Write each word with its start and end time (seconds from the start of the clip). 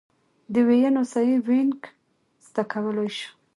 د 0.53 0.55
ویونو 0.67 1.01
صحیح 1.13 1.39
وینګ 1.47 1.77
زده 2.47 2.63
کولای 2.73 3.09
شو. 3.17 3.29